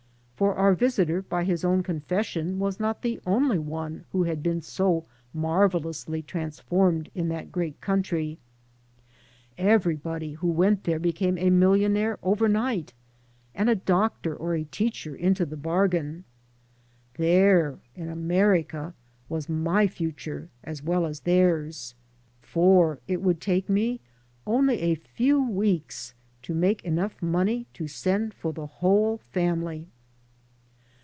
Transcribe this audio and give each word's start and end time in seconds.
For 0.41 0.55
our 0.55 0.73
visitor, 0.73 1.21
by 1.21 1.43
his 1.43 1.63
own 1.63 1.83
confession, 1.83 2.57
was 2.57 2.79
not 2.79 3.03
the 3.03 3.19
only 3.27 3.59
one 3.59 4.05
who 4.11 4.23
had 4.23 4.41
been 4.41 4.59
so 4.63 5.05
marvelously 5.35 6.23
transformed 6.23 7.11
in 7.13 7.29
that 7.29 7.51
great 7.51 7.79
country. 7.79 8.39
Everybody 9.59 10.31
who 10.33 10.47
went 10.47 10.83
there 10.85 10.97
became 10.97 11.37
a 11.37 11.51
millionaire 11.51 12.17
overnight, 12.23 12.91
and 13.53 13.69
a 13.69 13.75
doctor 13.75 14.35
or 14.35 14.55
a 14.55 14.63
teacher 14.63 15.13
into 15.15 15.45
the 15.45 15.55
bargain. 15.55 16.23
There, 17.19 17.77
in 17.95 18.09
America, 18.09 18.95
wa^ 19.29 19.47
my 19.47 19.85
future 19.85 20.49
as 20.63 20.81
well 20.81 21.05
as 21.05 21.19
theirs. 21.19 21.93
For 22.41 22.97
it 23.07 23.21
would 23.21 23.41
take 23.41 23.69
me 23.69 24.01
only 24.47 24.79
a 24.81 24.95
few 24.95 25.39
weeks 25.47 26.15
to 26.41 26.55
make 26.55 26.81
enou^ 26.81 27.11
money 27.21 27.67
to 27.75 27.87
send 27.87 28.33
for 28.33 28.51
the 28.51 28.65
whole 28.65 29.17
family. 29.19 29.85